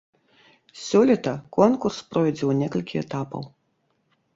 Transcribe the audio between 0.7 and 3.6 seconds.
Сёлета конкурс пройдзе у некалькі этапаў.